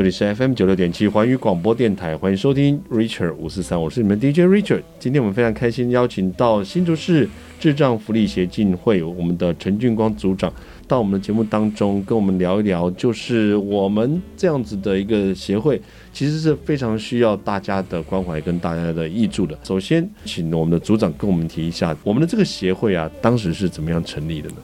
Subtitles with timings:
[0.00, 4.82] 这里是 FM 九六点七环宇广播电台，欢迎收听 Richard 五四三，我是你们 DJ Richard。
[4.98, 7.28] 今天我们非常开心邀请到新竹市
[7.58, 10.50] 智障福利协进会我们的陈俊光组长
[10.88, 15.78] 到我们的节目当中，跟我们聊一聊，就是我们这样子的一个协会，
[16.14, 19.58] 其实是非常需要大家的关怀跟大家的挹助的。
[19.64, 24.56] 首先，请我们的组长跟我们提一下，我们的这个协会啊，当时是怎么样成立的呢？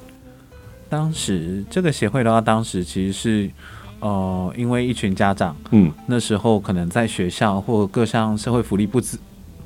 [0.89, 3.51] 当时这个协会的话，当时其实是，
[4.01, 9.19] 呃，因为一群家长，嗯，那时候可能在学校或各项社会福利不资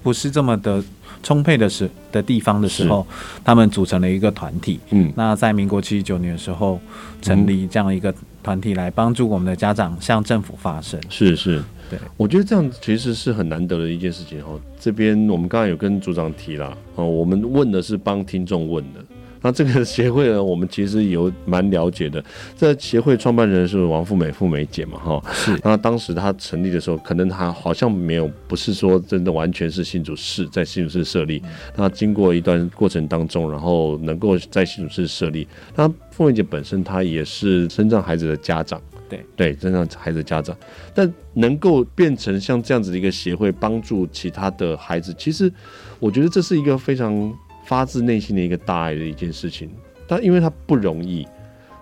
[0.03, 0.83] 不是这么的
[1.23, 3.07] 充沛的时的地方的时候，
[3.45, 6.81] 他们组成了一个团体，嗯，那在民国七十九年的时候
[7.21, 14.59] 成立这样一个团体来帮助我们的家长向政府发声，是是，对，我觉得这样其实是很难得的一件事情哦。
[14.79, 19.05] 这边我们刚才有跟组长提了，哦，我们问的是帮听众问的。
[19.43, 22.23] 那这个协会呢，我们其实有蛮了解的。
[22.57, 25.59] 这协会创办人是王富美富美姐嘛，哈，是。
[25.65, 31.43] 那当时她成立的时候，可能她好像没有，不是说真的完全是新竹市在新竹市设立。
[31.75, 35.49] 那经过一段过程当中，然后能够在新竹市设立。
[35.75, 40.55] 那富美姐本身她也是身障孩子的家长，对对，身障孩子的家长。
[40.95, 45.51] 但能够变成像这样子的一个协会，帮助其他的孩子，其实
[45.99, 47.33] 我觉得这是一个非常。
[47.71, 49.71] 发自内心的一个大爱的一件事情，
[50.09, 51.25] 但因为他不容易，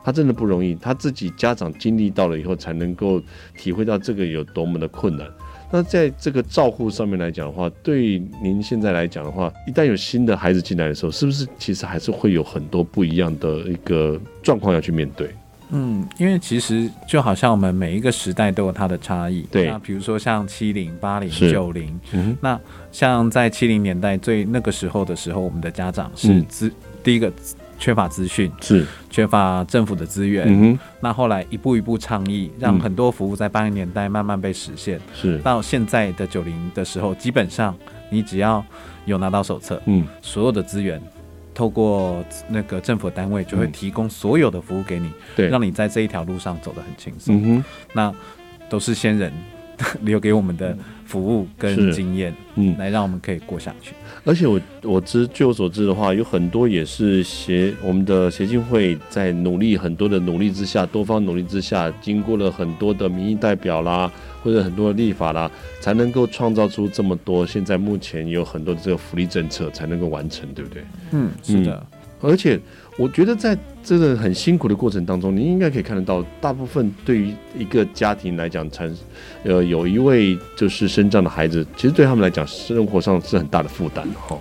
[0.04, 3.22] 他真的不容易，他自己家长经历到了以后，才能够
[3.56, 5.26] 体会到这个有多么的困难。
[5.72, 15.30] 那在这个照顾上面来讲的话，对您现在来讲的话，一旦有新的孩子进来的时候，是不是其实还是会有很多不一样的一个状况要去面对？
[15.70, 19.42] 嗯，因为其实就好像我们每一个时代都有它的差异。
[19.50, 22.58] 对，那比如说像七零、八零、九零，嗯，那
[22.90, 27.32] 像在七零年代最那个时候的时候，我们的家长是资、嗯、第一个
[27.78, 30.46] 缺乏资讯，是缺乏政府的资源。
[30.48, 34.98] 嗯，那后来一步一步倡议，让很多服务在八零年代慢慢被实现。
[35.14, 37.76] 是到现在的九零的时候，基本上
[38.10, 38.64] 你只要
[39.04, 41.00] 有拿到手册，嗯，所有的资源。
[41.58, 47.34] 透过那个政府单位就会提供所有的服务给你，对，让你在这一条路上走得很轻松。
[47.44, 48.14] 嗯，那
[48.68, 49.32] 都是先人
[50.02, 53.94] 留给我们的服务跟经验，嗯，来让我们可以过下去。
[54.24, 64.12] 而且我我知据我所知的话，有很多也是协我们的协进会在努力很多的努力之下，多方努力之下，经过了很多的民意代表啦。
[64.40, 67.44] 或者很多的立法啦，才能够创造出这么多。
[67.44, 70.84] 现在目前有很多的这个福利政策才能够完成，对不对？
[71.10, 71.74] 嗯，是的。
[71.74, 72.58] 嗯、而且
[72.96, 78.92] 我觉得在这个很辛苦的过程当中，你应该可以看得到，大部分对于一个家庭来讲，产
[79.44, 84.36] 呃有一位就是身障的孩子，其实对他们来讲，生活上是很大的负担哈。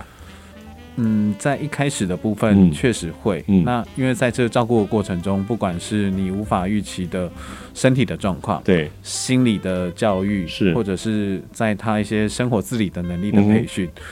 [1.00, 3.62] 嗯，在一开始的部分确实会、嗯。
[3.62, 7.30] 那因为在这个照顾的过程中，不管是你无法预期的
[7.72, 14.02] 身体的状况，对心理的教育，是或者是在他一些生活自理的能力的培训、嗯，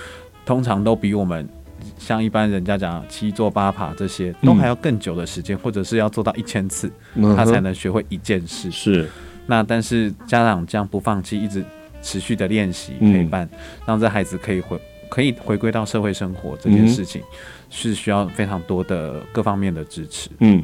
[0.47, 1.49] 通常都比我们
[1.99, 8.71] 像一般人家讲七坐八爬这些，都还要更久的时间、嗯，或者是要做到一千次、嗯，他才能学会一件事。
[8.71, 9.09] 是。
[9.47, 11.65] 那但是家长这样不放弃，一直
[12.03, 14.79] 持续的练习陪伴、嗯，让这孩子可以回。
[15.09, 17.23] 可以回归到社会生活这件事情，
[17.71, 20.29] 是需要非常多的各方面的支持。
[20.41, 20.63] 嗯，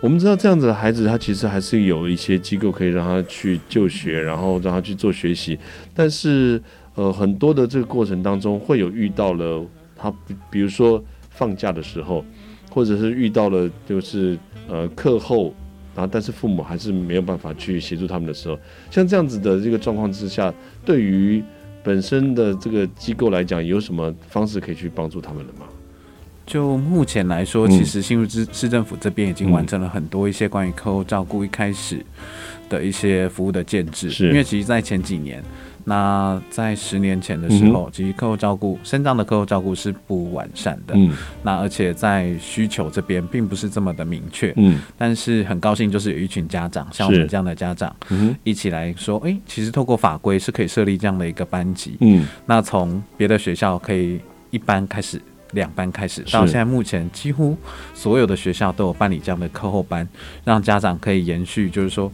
[0.00, 5.56] 我们知道这样子的孩子，他其实还是有一些机构可以让他去就学，然后让他去做学习。
[5.94, 6.60] 但是，
[6.96, 9.64] 呃，很多的这个过程当中，会有遇到了
[9.96, 10.12] 他，
[10.50, 12.24] 比如说放假的时候，
[12.70, 15.54] 或者是遇到了就是呃课后，
[15.94, 18.58] 然后但是父母还是没有办法去协助他们的时候，
[18.90, 20.52] 像这样子的这个状况之下，
[20.84, 21.42] 对于
[21.82, 25.66] 本身的这个机构来讲，有什么方式可以去帮助他们的吗？
[26.44, 32.04] 就目前来说，其实新竹市政府这边已经完成了很多一些关于课后照顾一开始
[32.68, 34.10] 的一些服务的建制。
[34.10, 35.42] 是，因为其实，在前几年。
[35.88, 40.94] 那在十年前的时候，其实课后照顾、肾脏的课后照顾是不完善的。
[40.96, 41.12] 嗯，
[41.44, 44.52] 那而且在需求这边并不是这么的明确。
[44.56, 51.96] 嗯，但是很高兴，就是有一群家长，像我们这样的家长，嗯，一起来说，哎、欸，其实透过法规是可以设立这样的一个班级。
[52.00, 55.22] 嗯，那从别的学校可以一班开始，
[55.52, 57.56] 两班开始，到现在目前几乎
[57.94, 60.08] 所有的学校都有办理这样的课后班，
[60.42, 62.12] 让家长可以延续，就是说。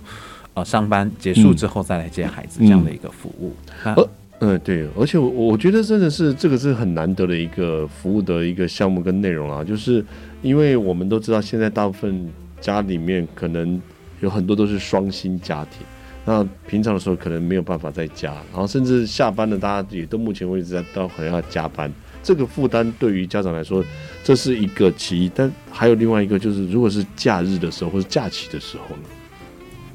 [0.55, 3.55] 呃，上班结束之后再来接孩子这样的一个服务。
[3.85, 4.09] 嗯，呃，
[4.41, 10.05] 嗯，对，而且我我觉得真的是这个是很难得的一个服务的一个项目跟内容啊，就是
[10.43, 12.29] 因为我们都知道现在大部分
[12.61, 13.81] 家里面可能
[14.21, 15.87] 有很多都是双薪家庭，
[16.27, 21.91] 那平常的时候可能没有办法在家，然后甚至下班了，大家也都目前为止在都可能要加班，
[22.23, 23.83] 这个负担对于家长来说
[24.23, 29.03] 这是一个其一，但还有另外一个就是如果是假日的时候或者假期的时候呢？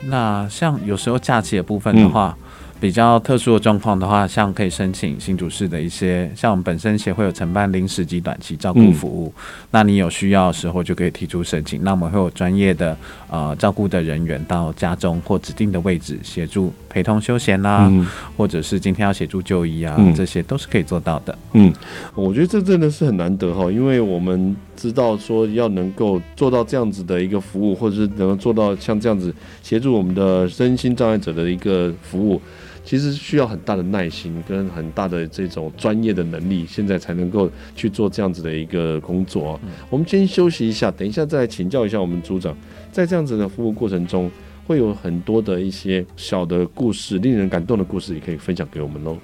[0.06, 2.36] 那像有时候假期的部分的话。
[2.40, 2.44] 嗯
[2.80, 9.42] 比较特殊的状况的话，像可以申请新竹市的一些，像我们本身协会有承办临时及短期照顾服务，嗯、
[9.72, 12.96] 那你有需要的时候就可以提出申请，那我们会有专业的
[13.32, 18.08] 呃照顾的人员到家中或指定的位置协助陪同休闲啦、啊，嗯、
[18.38, 21.36] 或者是今天要协助就医啊，嗯、这些都是可以做到的。
[21.54, 21.74] 嗯，
[22.14, 32.40] 我觉得这真的是很难得哈，因为我们知道说要能够做到这样子的一个服务，或者是能够做到像这样子协助我们的身心障碍者的一个服务。
[32.86, 39.60] 其实需要很大的耐心跟很大的这种专业的能力，现在才能够去做这样子的一个工作。
[39.64, 42.56] 嗯、我们先休息一下，等一下再来请教一下我们组长，
[42.90, 44.32] 在这样子的服务过程中，
[44.66, 49.18] 会有很多的一些小的故事，令人感动的故事，也可以分享给我们喽。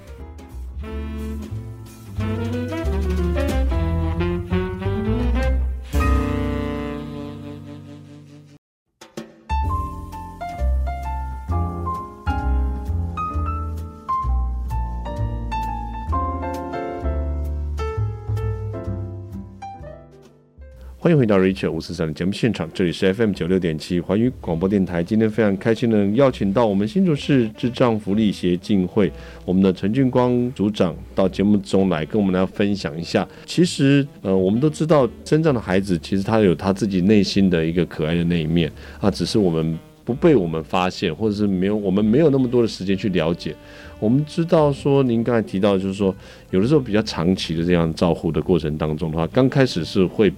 [21.04, 25.04] 欢迎回到 Richard 五四三的节目现场，这里是 FM 九六点七环宇广播电台。
[25.04, 29.12] 今天非常开心的邀请到我们新竹市智障福利协进会
[29.44, 33.28] 我们的陈俊光组长到节目中来跟我们来分享一下。
[33.44, 43.54] 其实，呃，我们都知道，身障的孩子其实他有他自己内心的一个可爱的那一面啊，只是我们不被我们发现，或者是没有我们没有那么多的时间去了解。
[44.00, 46.16] 我们知道说，您刚才提到就是说，
[46.50, 50.32] 有的时候比较长期的这样照护的过程当中的话，刚开始是会。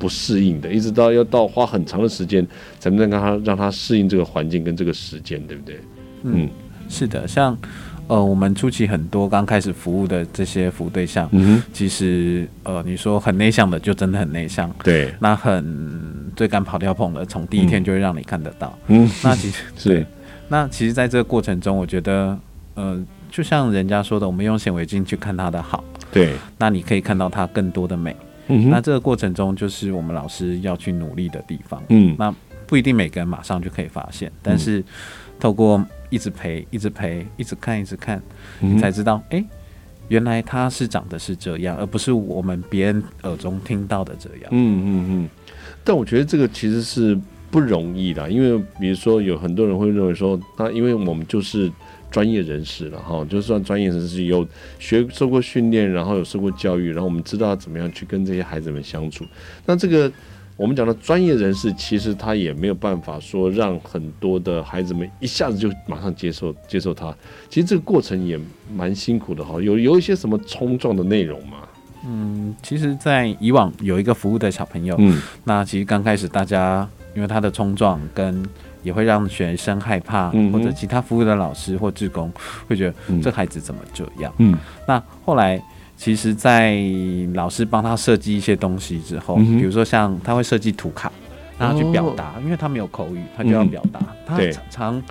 [0.00, 2.44] 不适应的，一直到要到花很长的时间，
[2.78, 5.78] 才能让他让他适应这个环境跟这个时间，对不对？
[6.22, 6.48] 嗯，
[6.88, 7.56] 是的，像
[8.08, 15.62] 呃，我们初期很多刚开始服务的这些服务对象，嗯，其实呃，你说很内向的，就真的很内向，对，那很
[16.34, 20.06] 最敢跑跳碰的，从第一天就会让你看得到，嗯，那其实 是，
[20.48, 22.36] 那其实在这个过程中，我觉得
[22.74, 22.98] 呃，
[23.30, 28.16] 就像人家说的，我们用显微镜去看他的好，对，那你可以看到他更多的美。
[28.68, 31.82] 那这个过程中，就是我们老师要去努力的地方。
[31.88, 32.34] 嗯，那
[32.66, 34.82] 不一定每个人马上就可以发现，但是
[35.38, 38.22] 透过一直陪、一直陪、一直看、一直看，
[38.60, 39.46] 你才知道，哎、欸，
[40.08, 44.48] 原来他是长得是这样，而不是我们别人耳中听到的这样。
[44.50, 45.28] 嗯嗯嗯。
[45.82, 47.18] 但我觉得这个其实是
[47.50, 51.70] 不容易的，因为比如说有很多人会认为说，那因为我们就是。
[52.10, 54.46] 专业人士了哈，就算专业人士有
[54.78, 59.24] 学受过训练，然后有受过教育，然后我们知道怎么样去跟这些孩子们相处。
[59.64, 60.10] 那这个
[60.56, 67.14] 我们讲的专业人士，其实他也没有办法说让很多的孩子们一下子就马上接受接受他。
[67.48, 68.38] 其实这个过程也
[68.74, 69.60] 蛮辛苦的哈。
[69.62, 71.58] 有有一些什么冲撞的内容吗？
[72.04, 78.44] 嗯，其实，在以往有一个服务的小朋友，嗯，那其实刚开始大家因为他的冲撞跟。
[78.82, 82.32] 也会让学生害怕，或者其他服务的老师或志工
[82.68, 84.32] 会觉得这孩子怎么这样？
[84.38, 84.56] 嗯，
[84.86, 85.62] 那后来
[85.96, 86.78] 其实，在
[87.34, 91.12] 老师帮他设计一些东西之后，比如说像他会设计图卡，
[91.58, 94.00] 让他去表达，因为他没有口语，他就要表达。
[94.26, 94.38] 他
[94.70, 95.02] 常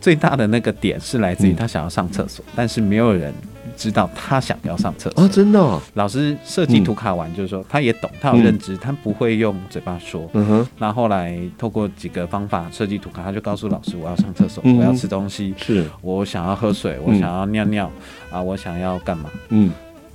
[0.00, 3.32] 最大的那个点是来自于他想要上厕所，但是没有人。
[3.76, 5.80] 知道他想要上厕所啊，真的、哦。
[5.94, 10.28] 老师设计图卡完，就是说他也懂，他有认知，嗯、他不会用嘴巴说。
[10.32, 10.68] 嗯哼。
[10.78, 17.90] 那后来透过几个方法设计图卡，他就告诉老师：“我要上厕所，嗯、我要吃东西，是我想要喝水，我想要尿尿、
[18.32, 19.70] 嗯、啊，我想要干嘛？”嗯。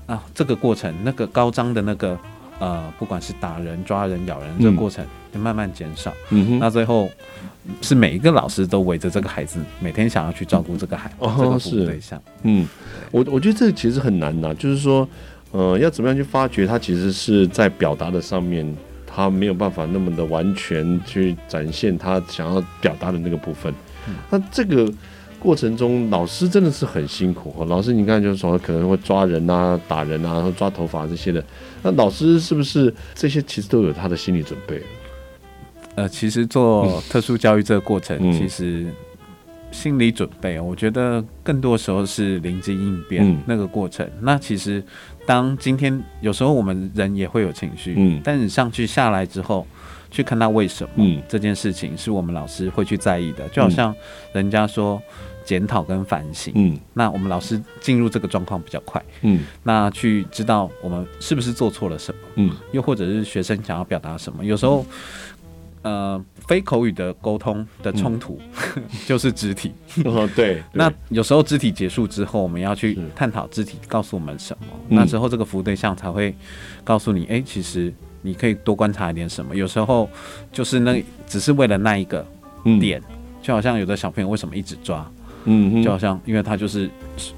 [0.07, 2.19] 啊，这个过程，那个高张的那个
[2.62, 6.13] 呃，不管是打人、抓人、咬人，这个过程就慢慢减少。
[6.30, 6.60] 嗯哼。
[6.60, 7.12] 那最后。
[7.80, 12.20] 是每一个老师都围着这个孩子，每天想要去照顾这个孩子，哦、这个服务对象。
[12.41, 12.68] 嗯，
[13.12, 15.08] 我我觉得这个其实很难呐，就是说，
[15.51, 18.65] 呃，要怎么样去发掘他其实是在表达的上面，
[19.06, 23.72] 他没有办法那么的完全去展现他想要表达的那个部分。
[24.08, 24.91] 嗯、那这个
[25.41, 27.65] 过程中，老师真的是很辛苦。
[27.65, 31.43] 老师，你看，就是说可能会抓人啊、打人啊、然后抓头发这些的。
[31.81, 34.81] 那老师是不是这些其实都有他的心理准备？
[35.95, 38.86] 呃，其实做特殊教育这个过程，嗯、其实
[39.71, 44.05] 心理准备，我觉得更多时候是临机应变那个过程。
[44.05, 44.83] 嗯、那其实
[45.25, 49.65] 当今天有时候我们人也会有情绪，嗯，但你上去下来之后，
[50.10, 53.48] 去看他为什么，嗯，这件事情是我们老师会去在意的。
[53.50, 53.93] 就好像
[54.33, 55.01] 人家说
[55.45, 64.86] 检讨跟反省，嗯，那我们老师进入这个状况比较快，嗯，那去知道我们是不是做错了什么，嗯，又或者是学生想要表达什么，有时候。
[65.83, 68.39] 呃，非口语的沟通的冲突、
[68.75, 69.74] 嗯、 就是肢体。
[70.05, 70.53] 哦，对。
[70.62, 74.67] 对那有时候肢体结束之后，我们要去探讨肢体告诉我们什么。
[74.88, 76.36] 那之后这个服务对象才会
[76.83, 79.55] 告诉你，哎、欸，其实你可以多观察一点什么。
[79.55, 80.07] 有时候
[80.51, 82.24] 就是那只是为了那一个
[82.79, 85.12] 点，嗯、就好像有的小朋友为什么一直抓，
[85.45, 86.89] 嗯，就好像因为他就是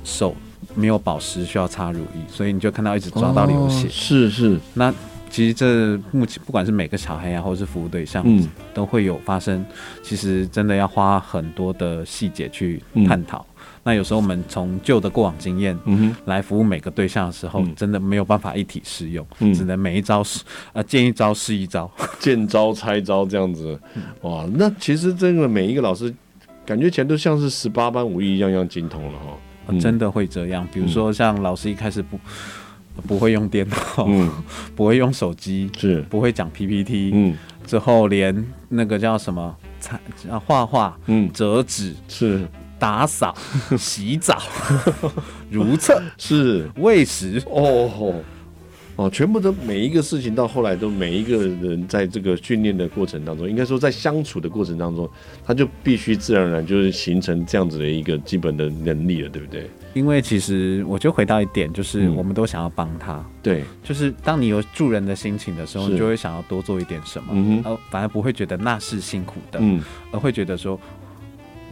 [0.04, 0.36] 手
[0.76, 3.88] 没有保湿，需要擦乳液，所以你就看到一直抓到流血。
[3.88, 4.94] 哦、是是，那
[5.30, 9.66] 其实这目前不管是每个小孩呀、啊，或者是服务对象，嗯，都会有发生。
[10.02, 13.40] 其实真的要花很多的细节去探讨。
[13.40, 13.50] 嗯
[13.86, 20.42] 那有时候我们从旧的过往经验，嗯来服务每个对象的时候，嗯、真的没有办法一体适用，嗯、只能每一招试
[20.72, 23.78] 啊，见一招是一招， 见招拆招这样子。
[24.22, 26.14] 哇，那其实这个每一个老师，
[26.66, 29.80] 感觉起来都像是十八般武艺一样样精通了哈、嗯。
[29.80, 32.20] 真的会这样，比如说像老师一开始不
[33.08, 34.30] 不会用电脑，嗯，
[34.76, 36.02] 不会用手机，是。
[36.04, 39.56] 不会讲 PPT，嗯，之后连那个叫什么，
[40.46, 42.48] 画画，嗯，折纸是。
[42.80, 43.34] 打扫、
[43.80, 44.38] 洗澡、
[45.50, 46.70] 如厕是。
[46.76, 47.42] 喂食。
[47.46, 48.22] 哦
[48.96, 55.10] 哦，全部都每一个事情到后来都每一个人在这个训练的过程当中，应该说在相处的过程当中，
[55.46, 59.70] 他就必须自然而然就是形成这样子的一个基本的能力了，对不对？
[59.94, 69.82] 因为其实我就回到一点，就是我们都想要帮他，嗯、对，就是当你有助人的心情的时候，你就会想要多做一点什么，嗯哼，反而不会觉得那是辛苦的，嗯，
[70.12, 70.80] 而会觉得说。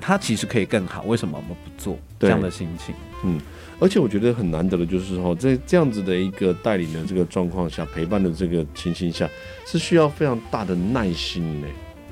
[0.04, 1.96] 他其实可以更好，为什么我们不做？
[2.18, 3.40] 这样的心情，嗯，
[3.82, 9.28] 而且我觉得很难得的就是说，在这样子的一个带领的这个状况下，陪伴的这个情形下，
[9.66, 11.68] 是需要非常大的耐心呢。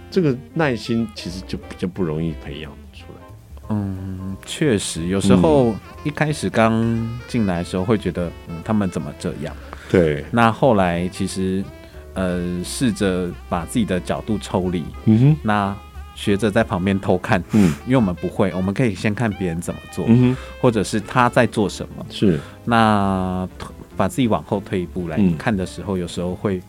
[0.10, 3.68] 这个耐心其实就比较不容易培养出来。
[3.70, 9.56] 嗯，确实，有时候一开始刚进来的时候会觉得，嗯，他们怎么这样？
[9.92, 10.26] 对。
[10.32, 11.64] 那后来其实，
[12.16, 15.78] 呃，试着把自己的角度抽离，嗯哼，那。
[16.20, 23.48] 学着在旁边偷看，嗯，因为我们不会，我们可以先看别人怎么做，嗯，或者是他在做什么，是，那
[23.96, 26.62] 把自己往后退一步来看的时候，嗯、有时候会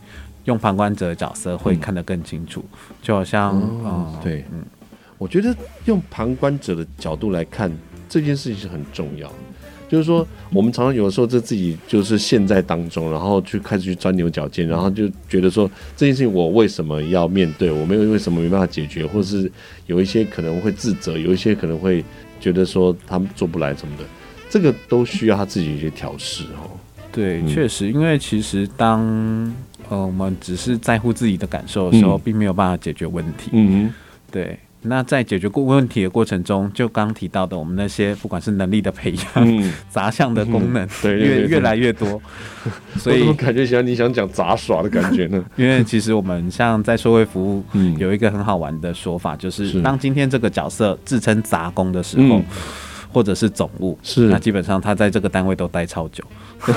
[0.45, 4.63] 用旁观者的角色会看得更清楚，嗯、就好像，嗯，嗯对，嗯，
[5.17, 5.53] 我觉得
[5.83, 7.69] 用旁观者的角度来看
[8.07, 9.35] 这件事情是很重要的。
[9.91, 17.69] 就是说，我们常常有的时候在自己就是陷在当中，然后去开始去钻牛角尖，然后就觉得说这件事情我为什么要面对？
[17.69, 19.51] 我没有为什么没办法解决，或者是
[19.87, 22.01] 有一些可能会自责，有一些可能会
[22.39, 24.05] 觉得说他们做不来什么的，
[24.49, 26.71] 这个都需要他自己去调试哦。
[27.11, 29.01] 对，确实，因为其实当
[29.89, 33.49] 呃我们只是在乎自己的感受的时候，并没有办法解决问题。
[33.51, 33.93] 嗯嗯，
[34.31, 34.57] 对。
[34.83, 42.19] 那在解决过问题的过程中，就刚提到的，我们那些不管是能力的培养、嗯、杂项的功能，嗯、对，越越来越多，
[42.97, 45.43] 所以感觉像你想讲杂耍的感觉呢？
[45.55, 49.81] 因为其实我们像在社会服务，嗯，有一个很好玩的说法，就是。
[49.81, 52.45] 当今天这个角色自称杂工的时候，嗯、
[53.11, 54.27] 或者是总务，是。
[54.29, 56.23] 那基本上他在这个单位都待超久。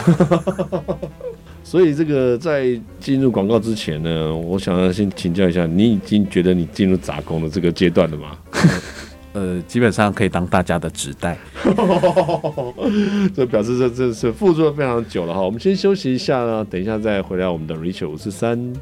[1.64, 8.37] 所以这个在进入广告之前呢，我想要先请教一下，你已经觉得你进入杂工的这个阶段了吗？
[9.33, 11.37] 呃，基本上可以当大家的纸袋，
[13.35, 15.40] 这表示这这是付出了非常久了哈。
[15.40, 18.73] 我们先休息一下呢，等一下再回来我们的 Richard 五四三。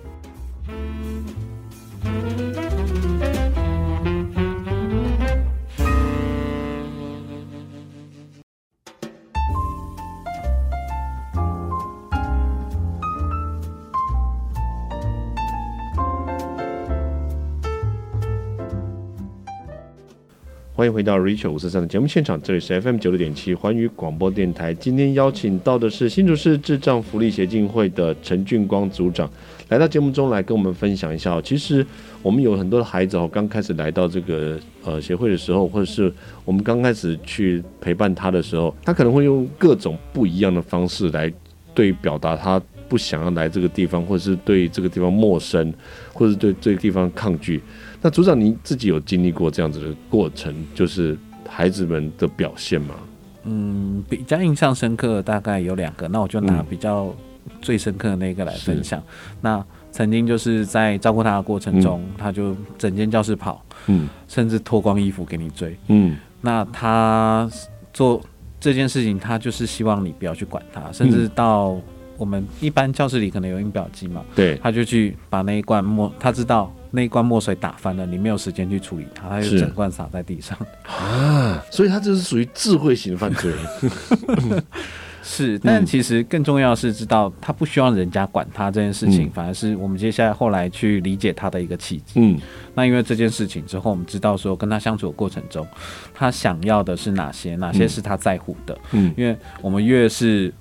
[20.83, 24.75] 欢迎回到 Richard 五四三的节目现场，这里是 FM 九六点七环宇广播电台。
[24.75, 29.31] 今天邀请到的是新竹市智障福利协进会的陈俊光组长，
[29.69, 31.41] 来到节目中来跟我们分享一下。
[31.41, 31.87] 其实
[32.21, 36.13] 我们有很多的孩子哦，刚开始来到这个呃协会的时候，或者是
[36.45, 41.33] 我们刚开始去陪伴他的时候，他可能会用各种不一样的方式来
[41.73, 45.73] 对表达他不想要来这个地方，或者是对这个地方陌生，
[46.13, 47.63] 或者是对这个地方抗拒。
[48.05, 51.17] 那组长，你自己有经历过这样子的过程，就是
[51.49, 52.97] 孩子们的表现吗？
[53.45, 57.15] 嗯，比较印象深刻的大概有两个，那我就拿比较
[57.61, 58.99] 最深刻的那个来分享。
[59.01, 66.17] 嗯、那曾经就是在照顾他的过程中，嗯、他就整间教室跑，嗯，甚至脱光衣服给你追，嗯。
[66.41, 67.49] 那他
[67.93, 68.21] 做
[68.59, 71.77] 这件事情，他就是希望你不要去管他，甚至到
[72.17, 76.73] 我们一般教室里可能有印表机嘛，对，他就去把那一罐墨，他知道。
[76.95, 80.57] 那一罐墨水打翻了，你没有时间去处理它，它就整罐洒在地上
[80.87, 81.65] 啊！
[81.71, 83.53] 所以它这是属于智慧型犯罪。
[85.25, 92.15] 是，但其实更重要的是知道他不希望人家管他这件事情，嗯、反而是我们接下来后来去理解他的一个契机。
[92.17, 92.37] 嗯，
[92.75, 95.65] 那因为这件事情之后，我们知道说跟他相处的过程中，
[96.13, 98.77] 他想要的是哪些，哪些是他在乎的。
[98.91, 100.53] 嗯，因为我们越是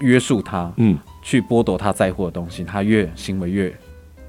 [0.00, 3.78] 约束他，嗯，去剥夺他在乎的东西，他越行为越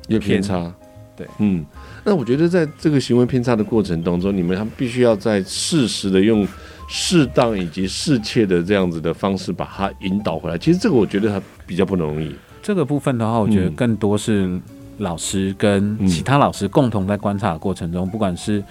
[0.09, 0.71] 越偏差。
[1.19, 1.65] 对，嗯，
[2.05, 6.47] 那我觉得在这个行为偏差的过程当中，你们还必须要在适时的用
[6.87, 10.57] 适当以及适切的这样子的方式把它引导回来。
[10.57, 12.33] 其实这个我觉得还比较不容易。
[12.63, 14.57] 这个部分的话，我觉得更多是
[14.99, 18.63] 老师跟其他老师共同在观察的过程中，不管是。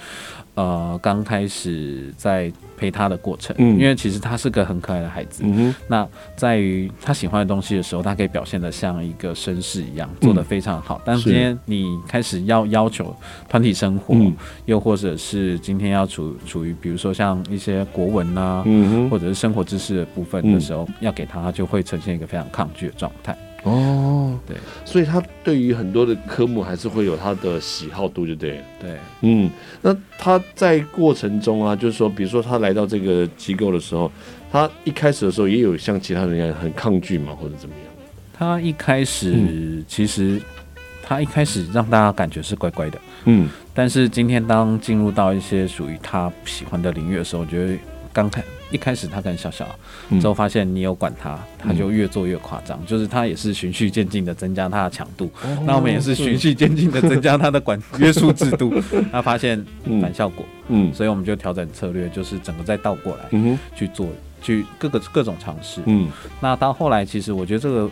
[0.55, 6.05] 呃，刚开始在陪他的过程，嗯，因为其实他是个很可爱的孩子，嗯，那
[6.35, 10.97] 在于他喜欢的东西的时候，他可以表现得像一个绅士一样，做的非常好。
[10.97, 13.15] 嗯，但是今天你开始要要求
[13.49, 23.39] 团体生活，嗯，又或者是今天要处处于比如说像一些国文啊，嗯，或者是生活知识的部分的时候，嗯，要给他，他就会呈现一个非常抗拒的状态。
[23.65, 28.63] 哦，对，所以他对于很多的科目还是会有他的喜好度，就对。
[28.81, 29.51] 对，嗯，
[29.83, 34.11] 那他在过程中啊，就是说，比如说他来到这个机构的时候，
[34.53, 37.85] 他一开始的时候也有像其他人一样很抗拒嘛，或者怎么样？
[38.33, 40.41] 他一开始、嗯、其实
[41.03, 47.75] 他一开始让大家感觉是乖乖的，嗯，但是今天当进入到一些属于他喜欢的领域的时候，我觉得
[48.13, 48.41] 刚开。
[48.71, 49.67] 一开始他跟小小，
[50.21, 55.31] 之后发现你有管他，他就越做越夸张，就是他也是循序渐进的增加他的强度，
[55.65, 58.75] 那我们也是循序渐进的增加他的管 约束制度，
[59.11, 59.65] 他发现
[60.03, 63.39] 反效果，嗯，所以我们就调整策略，就是整个再倒过来，
[63.75, 64.07] 去做，
[64.43, 66.09] 去各个各种尝试，嗯，
[66.41, 67.91] 那到后来其实我觉得这个，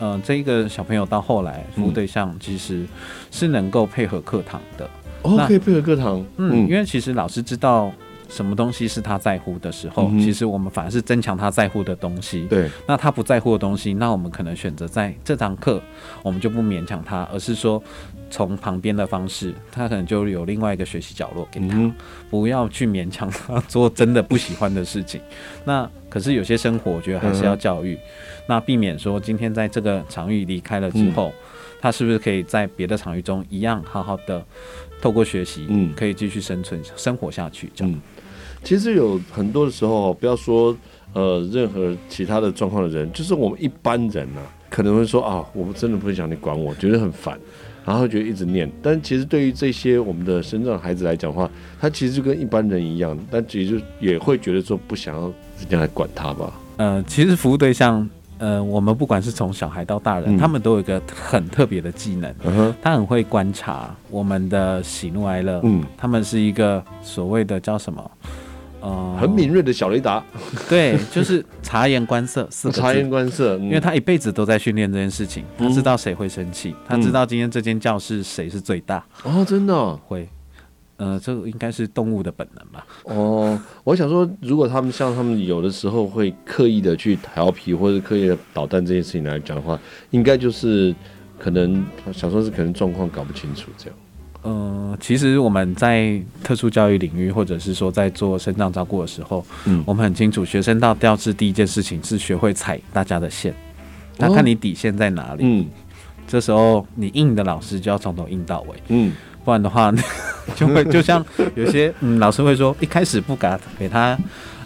[0.00, 2.84] 呃，这一个小朋友到后来服务对象其实
[3.30, 4.90] 是能够配合课堂的，
[5.22, 7.90] 哦，可以配合课堂，嗯，因为其实老师知道。
[8.30, 12.46] 什么东西是他在乎的时候，嗯、其实我们反而是增强他在乎的东西。
[12.48, 15.82] 对，那他不在乎的东西，那我们可能选择在这堂课，
[16.22, 17.82] 我们就不勉强他，而是说
[18.30, 21.92] 从旁边的方式，他可能就有另外一个学习角落给他，嗯、
[22.30, 25.20] 不要去勉强他做真的不喜欢的事情。
[25.64, 28.00] 那可是有些生活，我觉得还是要教育，嗯、
[28.46, 31.32] 那避免说今天在这个场域离开了之后，嗯、
[31.80, 34.44] 他是不是可以在别的场域中一样好好的
[35.00, 37.92] 透过学习，嗯，可以继续生存生活下去，这样。
[37.92, 38.00] 嗯
[38.62, 40.76] 其实有很多的时候，不要说
[41.14, 47.40] 呃任何其他的状况的人，就是我们一般人呢、啊，可能会说啊，我们真的不想你管我，觉得很烦，
[47.86, 48.70] 然后觉得一直念。
[48.82, 55.22] 但其实对于这些我们的身障孩子来讲的话，他其实就跟一般人一样，但其实也会觉得说不想要
[55.58, 56.52] 人家来管他吧。
[56.76, 58.06] 呃，其实服务对象，
[58.40, 68.10] 呃，我们不管是从小孩到大人，嗯、他们都有一个很特别的技能，嗯、他很会观察我们的喜怒哀乐，嗯，他们是一个所谓的叫什么？
[68.80, 70.24] 呃，很敏锐的小雷达，
[70.66, 72.80] 对，就是察言观色四个字。
[72.80, 79.04] 察言观色，因为他一辈子都在训练这件事情，他知道谁会生气，他知道今天这间教室谁是最大。
[79.22, 80.26] 哦，真的会，
[81.00, 82.86] 呃，这个应该是动物的本能吧？
[83.04, 90.94] 哦，我想说，如果他们像他们有的时候会刻意的去调皮或者刻意的捣蛋这件事情来讲的话，应该就是
[91.38, 91.82] 可能
[92.12, 93.96] 想说是可能状况搞不清楚这样。
[94.42, 103.54] 呃，其实我们在特殊教育领域，或者是说在做生长照顾的时候，嗯，我们很清楚，学生到调制第一件事情是学会踩大家的线，
[104.18, 105.66] 他看你底线在哪里，嗯，
[106.26, 109.12] 这时候你硬的老师就要从头硬到尾，嗯，
[109.44, 109.92] 不然的话
[110.56, 114.18] 就会 就像有些嗯老师会说，一开始不给他给他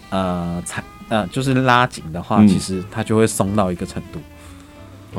[0.09, 4.19] 呃踩呃就是拉紧的话，其实他就会松到一个程度，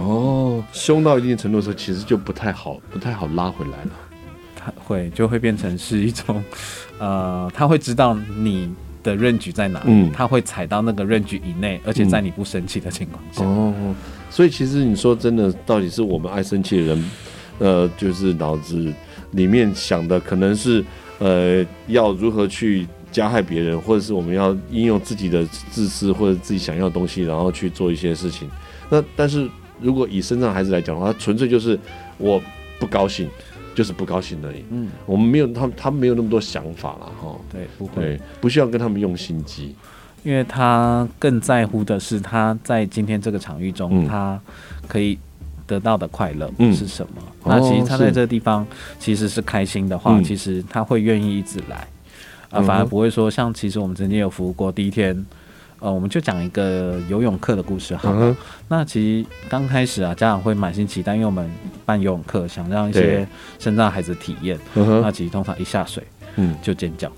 [0.01, 3.91] 哦，松到一定程度的时候，其实就不太好不太好拉回来了。
[4.59, 6.43] 他会就会变成是一种，
[6.99, 8.69] 呃，他会知道你
[9.05, 9.81] 的 range 在哪
[10.13, 13.45] 他会踩到那个 range 以内，而且在你不生气的情况下。
[13.45, 13.73] 哦，
[14.29, 17.11] 所以其实你说真的，到底是我们爱生气的人，
[17.61, 18.93] 呃，就是脑子
[19.37, 20.85] 里面想的可能是，
[21.21, 28.51] 呃，要如何去加害别人，或者是我们要应用自己的自私或者自己想要的东西，然后去做一些事情。
[28.91, 29.49] 那但是
[29.81, 31.79] 如果以身障孩子来讲的话，他纯粹就是
[32.19, 32.43] 我
[32.81, 33.29] 不高兴。
[33.77, 34.65] 就是不高兴而已。
[34.71, 37.37] 嗯，我们没有他，他们没有那么多想法了哈。
[37.53, 39.75] 对，不会，不需要跟他们用心机，
[40.25, 44.41] 因为他更在乎的是他在今天这个场域中，他
[44.89, 45.19] 可以
[45.67, 47.23] 得到的快乐是什么。
[47.45, 48.67] 那其实他在这个地方
[48.99, 51.87] 其实是开心的话，其实他会愿意一直来，
[52.51, 55.27] 啊，反而不会说像其实我们曾经有服务过第一天。
[55.79, 58.11] 呃，我们就讲一个游泳课的故事好。
[58.11, 58.35] Uh.
[58.67, 61.47] 那其实刚开始啊，家长会满心期待，因为我们
[61.85, 64.59] 办游泳课，想让一些身障孩子体验。
[64.75, 65.03] Uh.
[65.03, 66.03] 那其实通常一下水，
[66.37, 67.13] 嗯，就尖叫。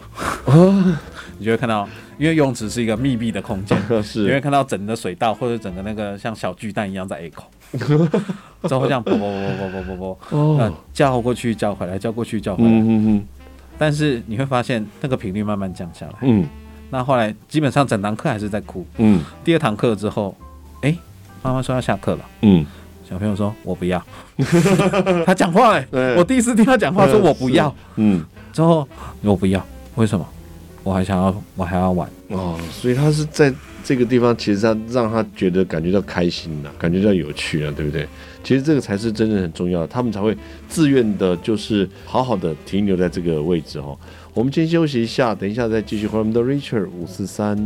[0.47, 0.97] Uh.
[1.39, 7.45] 你就会看到，因为游泳池是一个密闭的空间， 是，你会看到整个水道或者整个那个像小巨蛋一样在 A 口，
[8.69, 12.71] 之后这样啵啵啵啵啵啵啵，呃，叫过去叫回来，叫过去叫回来。
[12.71, 13.25] 嗯嗯。
[13.79, 16.15] 但是你会发现，那个频率慢慢降下来。
[16.23, 16.47] 嗯。
[16.91, 18.85] 那后来基本上整堂课还是在哭。
[18.97, 19.21] 嗯。
[19.45, 20.35] 第二堂课之后，
[20.83, 20.97] 哎，
[21.43, 22.25] 妈妈说要下课了。
[22.43, 22.67] 嗯。
[23.09, 24.05] 小朋友说：“我不要。
[25.25, 27.75] ”他讲话哎、 欸，我第一次听他讲话，说我不要。
[27.97, 28.23] 嗯，
[28.53, 28.87] 之后
[29.23, 30.27] 我不要，为什么？
[30.83, 32.59] 我还想要，我还要玩哦。
[32.71, 33.53] 所以他是在
[33.85, 38.09] 这个地方，其实他让他觉得感觉到开心了，感觉到有趣了，对不对？
[38.45, 40.37] 其实这个才是真正很重要的，他们才会
[40.69, 43.99] 自愿的，就是好好的停留在这个位置哦。
[44.33, 47.57] 我们先休息一下，等一下再继续回我们的 Richard 五四三。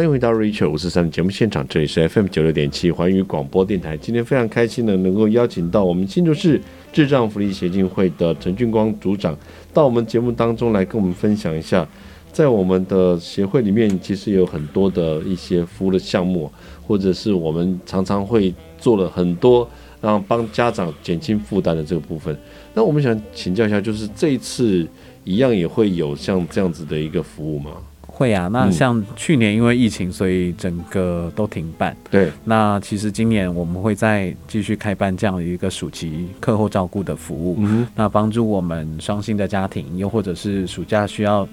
[0.00, 3.98] 欢迎回到 Richard 五四三的节目现场，这里是 FM 九六点七环宇广播电台。
[3.98, 6.58] 今天非常开心的能够邀请到我们新竹市
[6.90, 9.36] 智障福利协进会的陈俊光组长
[9.74, 11.86] 到我们节目当中来跟我们分享一下，
[12.32, 16.50] 在我们的协会里面，其实有很多的一些服务的项目，
[16.86, 19.68] 或者是我们常常会做了很多
[20.00, 22.34] 让帮家长减轻负担的这个部分。
[22.72, 24.88] 那我们想请教一下，就是这一次
[25.24, 27.72] 一样也会有像这样子的一个服务吗？
[28.20, 31.96] 会啊，那像去年因为疫情，所以整个都停办。
[32.10, 41.48] 对，那其实今年我们会再继续开办这样的一个暑期课后照顾的服务，嗯、那帮助我们双薪的家庭，又或者是暑假需要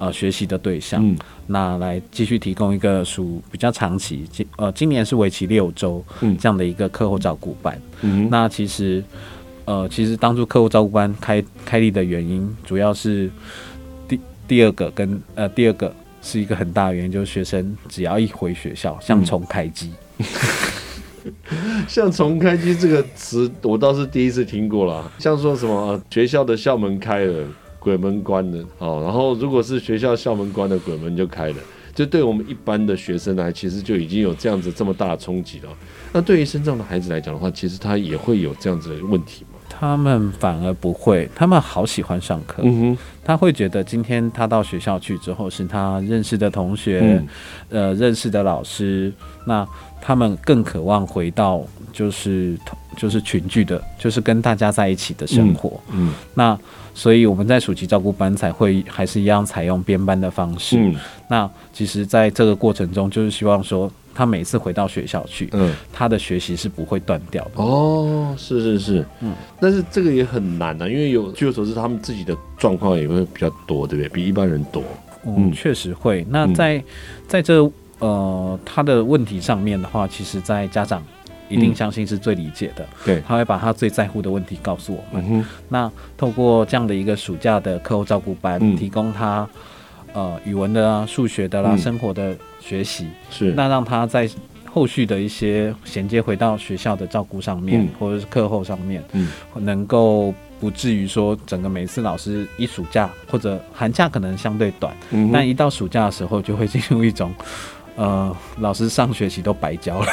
[0.00, 7.80] 呃学习的对象，嗯、那来继续提供一个暑比较长期，今呃今年是为期六周这样的一个课后照顾班。
[8.02, 9.04] 嗯，那其实
[9.66, 13.30] 呃其实当初课后照顾班开开立的原因，主要是
[14.08, 15.94] 第第二个跟呃第二个。
[16.20, 19.92] 是一个很大的原因，就是学生只要一回学校，像重开机，
[21.88, 25.10] 像重开机这个词，我倒是第一次听过了。
[25.18, 31.56] 像说什么学校的校门开了，鬼门关了，哦，然后如果是学校校门关了，鬼门就开了，
[31.94, 35.68] 就对我们一般的学生来，其实就已经有这样子这么大的冲击了。
[36.12, 39.57] 那对于身障的孩子来讲的话，其实他也会有这样子的问题吗？
[39.78, 42.62] 他们反而不会，他们好喜欢上课。
[42.64, 47.28] 嗯哼，他会觉得今天他到学校去之后，是他认识的同学，嗯、
[47.68, 49.12] 呃，认识的老师。
[49.44, 49.66] 那
[50.00, 51.62] 他们更渴望回到
[51.92, 52.58] 就是
[52.96, 55.80] 就是群聚的，就是跟大家在一起的生活。
[55.92, 56.58] 嗯，嗯那
[56.92, 60.76] 所以我们在暑期照顾班才会还是一样采用编班的方式。
[60.76, 60.96] 嗯，
[61.28, 63.88] 那其实在这个过程中，就是希望说。
[64.18, 67.62] 他每次回到学校去，嗯，他的学习是不会断掉的。
[67.62, 74.08] 哦，是是是，嗯，但是这个也很难啊，因为有据我所知，他们自己的状况也会比较多，对不对？
[74.08, 74.82] 比一般人多。
[75.24, 76.26] 嗯，确实会。
[76.30, 76.84] 那在、嗯、
[77.28, 77.62] 在这
[78.00, 81.00] 呃他的问题上面的话，其实，在家长
[81.48, 82.84] 一定相信是最理解的。
[83.04, 85.24] 对、嗯，他会把他最在乎的问题告诉我们。
[85.30, 89.48] 嗯、那透过这样的一个暑假的课后照顾班，嗯、提供他
[90.12, 92.36] 呃语文的啊、数学的啦、嗯、生活的。
[92.60, 94.28] 学习是，那让他在
[94.70, 107.32] 后续的一些衔接回到学校的照顾上面，嗯、或者是课后上面，嗯，能够不至于说整个每次老师一暑假或者寒假可能相对短，嗯，但一到暑假的时候就会进入一种，
[107.96, 110.06] 呃，老师上学期都白教了，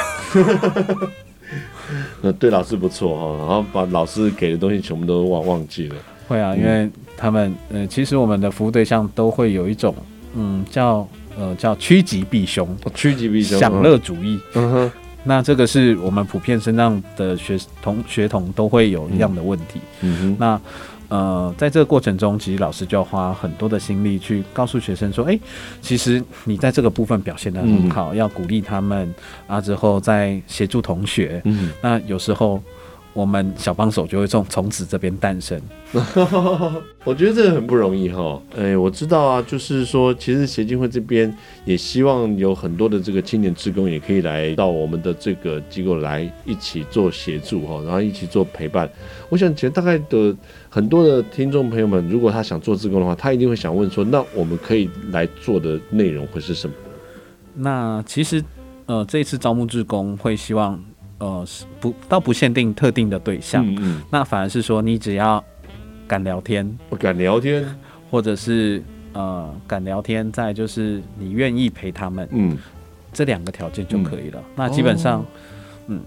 [2.22, 9.94] 那对老师不错哈，然后把老师给的东西全部都忘忘记了，会啊，因为他们，呃，其实我们的服务对象都会有一种，
[10.34, 11.06] 嗯，叫。
[11.38, 14.40] 呃，叫趋吉避凶，趋吉避凶，享乐主义。
[14.54, 14.92] 嗯哼，
[15.24, 19.80] 那这个是我们普遍身上的学同学童都会有一样的问题。
[20.00, 20.60] 嗯哼，那
[21.08, 25.40] 呃，在这个过程中，其实老师就要花很多的心力去告诉学生说，哎、欸，
[25.80, 29.14] 其实你在这个部分表现的很好，嗯、要鼓励他们
[29.46, 31.40] 啊，之后再协助同学。
[31.44, 32.62] 嗯，那有时候。
[33.16, 35.58] 我们小帮手就会从从此这边诞生。
[37.02, 38.38] 我觉得这个很不容易哈。
[38.54, 48.86] 哎，我知道啊，就是说，其实协进会这边也希望有很多的这个青年职工也可以来到我们的这个机构来一起做协助哈，然后一起做陪伴。
[49.30, 50.36] 我想，其实大概的
[50.68, 56.74] 很多的听众朋友们，如果他想做志工的话，他一定会想问说，那我们可以来做的内容会是什么？
[57.54, 58.44] 那其实，
[58.84, 60.78] 呃，这一次招募志工会希望。
[61.18, 65.42] 呃，是不，倒不限定特定的对象，嗯嗯，那反而是说，你只要
[66.06, 67.64] 敢聊天，我敢聊天，
[68.10, 68.82] 或者是
[69.14, 72.58] 呃敢聊天，再就是你愿意陪他们，嗯，
[73.12, 74.38] 这两个条件就可以了。
[74.40, 75.26] 嗯、那基本上，哦、
[75.86, 76.00] 嗯，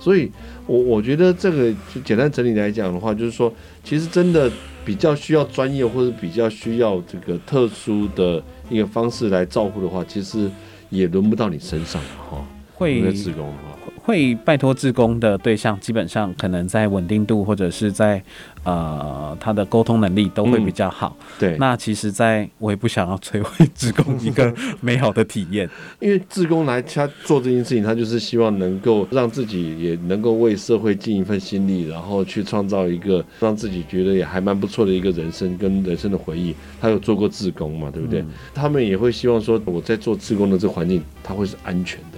[0.00, 0.32] 所以
[0.66, 3.52] 我我觉得这个就简单整理来讲的话，就是说，
[3.84, 4.50] 其实真的
[4.84, 10.50] 比较需要专业或者比较需要这个特殊的一个方式来照顾的话，其实
[10.90, 12.44] 也轮不到你身上哈。
[12.74, 13.75] 会自工的话。
[14.06, 18.22] 会拜托志工的对象，基本上可能在稳定度或者是在
[18.62, 21.16] 呃他的沟通能力都会比较好。
[21.18, 36.54] 嗯、对，那其实在我也不想要摧毁志工一个美好的体验， 因为志工来他做这件事情，他就是希望能够让自己也能够为社会尽一份心力，然后去创造一个让自己觉得也还蛮不错的一个人生跟人生的回忆。
[36.80, 38.20] 他有做过志工嘛，对不对？
[38.20, 42.15] 嗯、他们也会希望说我在做志工的这个环境，他会是安全的。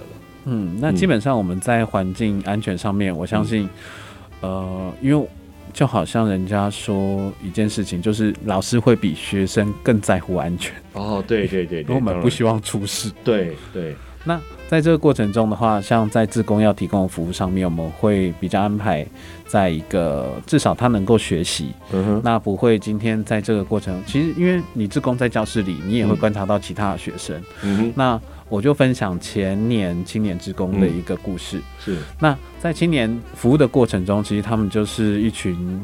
[0.49, 3.69] 嗯，那基本上我们在环境安全上面，我相信，
[4.41, 5.27] 嗯、呃，因为
[5.71, 10.73] 就好像人家说一件事情，就是老师会比学生更在乎安全。
[10.93, 13.11] 哦，对对对，对， 我们不希望出事。
[13.23, 13.95] 对对。
[14.25, 19.03] 那在这个过程中的话，像在自工要提供的服务上面，我们会比较安排
[19.47, 21.71] 在一个至少他能够学习。
[21.91, 22.21] 嗯。
[22.23, 27.41] 那不会今天在这个过程，其实因为你自工在教室里，你也会观察到其他的学生。
[27.95, 31.57] 那我就分享前年青年职工的一个故事。
[31.57, 35.81] 嗯、是，那在青年服务的过程中，其实他们就是一群，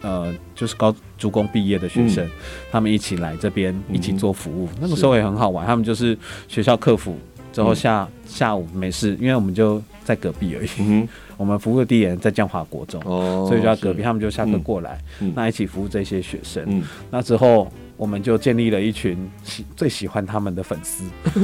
[0.00, 2.30] 呃，就是高职工毕业的学生，嗯、
[2.72, 4.70] 他们一起来这边一起做服务。
[4.72, 6.16] 嗯、那个时候也很好玩，他们就是
[6.48, 7.18] 学校课辅
[7.56, 10.68] 之后下、嗯、下午没事，因为我们就在隔壁而已。
[10.78, 16.62] 嗯、 我们服务的地点在江华国中，哦、所以就在隔壁，他们就下课过来，嗯、那一起服务这些学生。
[16.66, 17.72] 嗯、那之后。
[17.98, 21.02] 我们就建立了一群喜最喜欢他们的粉丝，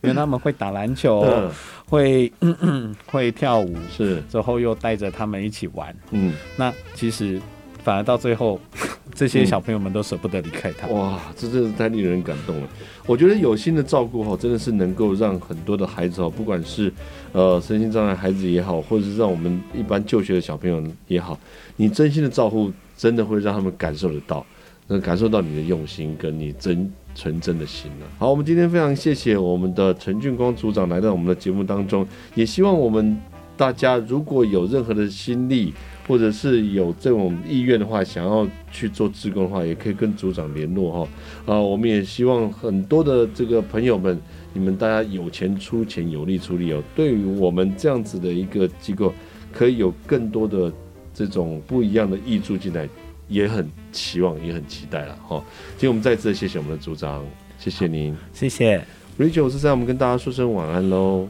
[0.00, 1.50] 因为他们会打篮球，嗯、
[1.84, 2.32] 会
[3.12, 4.22] 会跳舞，是。
[4.30, 5.94] 之后又带着他们一起玩。
[6.12, 7.38] 嗯，那其实
[7.82, 8.60] 反而到最后，
[9.14, 10.86] 这些小朋友们都舍不得离开他。
[10.88, 12.68] 哇，这真是太令人感动了。
[13.06, 16.92] 我觉得有心的照顾哈，真的是能够让很多的孩子哦，不管是
[17.32, 21.38] 呃身心障碍孩子也好，或者是让我们一般就学的小朋友也好，
[21.76, 24.44] 你真心的照顾，真的会让他们感受得到。
[24.90, 28.06] 能感受到你的用心，跟你真纯真的心了。
[28.18, 33.14] 好，我们今天非常谢谢我们的陈俊光组长来到我们的节目当中，也希望我们
[33.54, 35.74] 大家如果有任何的心力，
[36.08, 41.08] 或者是有这种意愿的话，想要去做志工的话，也可以跟组长联络哈。
[41.44, 44.18] 啊，我们也希望很多的这个朋友们，
[44.54, 46.82] 你们大家有钱出钱，有力出力哦。
[46.96, 49.12] 对于我们这样子的一个机构，
[49.52, 50.72] 可以有更多的
[51.12, 52.88] 这种不一样的挹注进来。
[53.28, 55.44] 也很期望，也很期待了哈。
[55.72, 57.22] 今天我们再次谢谢我们的组长，
[57.58, 58.82] 谢谢您，谢谢
[59.18, 61.28] Rachel，我是在我们跟大家说声晚安喽。